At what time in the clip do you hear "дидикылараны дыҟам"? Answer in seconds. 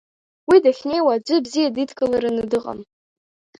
1.75-2.79